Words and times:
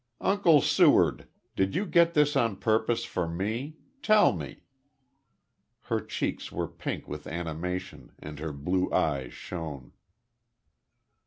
"Uncle 0.21 0.61
Seward, 0.61 1.27
did 1.55 1.75
you 1.75 1.85
get 1.85 2.15
this 2.15 2.35
on 2.35 2.55
purpose 2.55 3.05
for 3.05 3.27
me? 3.27 3.77
Tell 4.01 4.33
me." 4.33 4.61
Her 5.81 5.99
cheeks 6.01 6.51
were 6.51 6.67
pink 6.67 7.07
with 7.07 7.27
animation, 7.27 8.11
and 8.17 8.39
her 8.39 8.51
blue 8.51 8.91
eyes 8.91 9.31
shone. 9.35 9.91